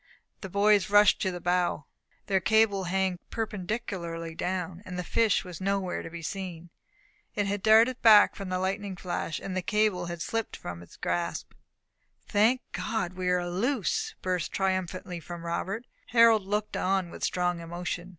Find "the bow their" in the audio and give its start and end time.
1.29-2.39